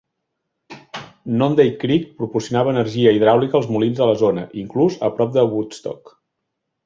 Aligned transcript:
Noonday 1.41 1.73
Creek 1.83 2.07
proporcionava 2.21 2.71
energia 2.75 3.13
hidràulica 3.17 3.57
als 3.61 3.69
molins 3.75 4.01
de 4.01 4.09
la 4.13 4.17
zona, 4.23 4.47
inclús 4.65 4.97
a 5.09 5.15
prop 5.19 5.37
de 5.39 5.47
Woodstock. 5.55 6.15